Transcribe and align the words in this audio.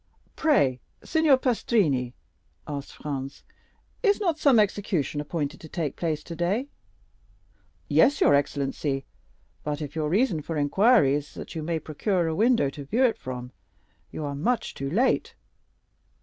"Pray, 0.35 0.79
Signor 1.03 1.37
Pastrini," 1.37 2.13
asked 2.67 2.93
Franz, 2.93 3.43
"is 4.01 4.19
not 4.19 4.39
some 4.39 4.57
execution 4.57 5.21
appointed 5.21 5.59
to 5.61 5.69
take 5.69 5.95
place 5.95 6.23
today?" 6.23 6.69
"Yes, 7.87 8.19
your 8.19 8.33
excellency; 8.33 9.05
but 9.63 9.79
if 9.79 9.95
your 9.95 10.09
reason 10.09 10.41
for 10.41 10.57
inquiry 10.57 11.13
is 11.13 11.35
that 11.35 11.53
you 11.53 11.61
may 11.61 11.77
procure 11.77 12.25
a 12.25 12.33
window 12.33 12.71
to 12.71 12.83
view 12.83 13.03
it 13.05 13.19
from, 13.19 13.51
you 14.09 14.25
are 14.25 14.33
much 14.33 14.73
too 14.73 14.89
late." 14.89 15.35